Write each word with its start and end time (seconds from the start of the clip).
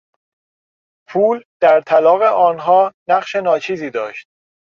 پول 1.09 1.43
در 1.63 1.81
طلاق 1.81 2.21
آنها 2.21 2.93
نقش 3.09 3.35
ناچیزی 3.35 3.89
داشت. 3.89 4.27